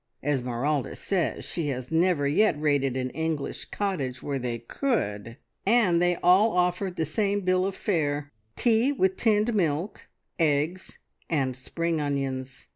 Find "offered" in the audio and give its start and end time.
6.57-6.95